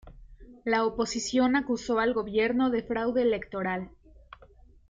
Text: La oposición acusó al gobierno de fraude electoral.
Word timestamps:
La 0.65 0.83
oposición 0.83 1.55
acusó 1.55 1.99
al 1.99 2.11
gobierno 2.15 2.71
de 2.71 2.81
fraude 2.81 3.21
electoral. 3.21 3.91